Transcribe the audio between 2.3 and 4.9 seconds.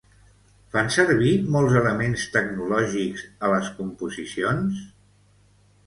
tecnològics a les composicions?